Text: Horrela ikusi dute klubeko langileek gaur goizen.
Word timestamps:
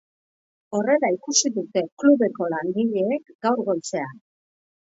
Horrela 0.77 1.11
ikusi 1.17 1.51
dute 1.59 1.83
klubeko 2.05 2.49
langileek 2.55 3.31
gaur 3.49 3.63
goizen. 3.71 4.21